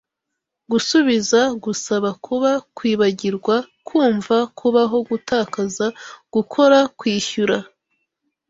[0.71, 3.55] gusubiza gusaba kuba kwibagirwa
[3.87, 5.85] kumva kubaho gutakaza
[6.33, 7.57] gukora kwishyura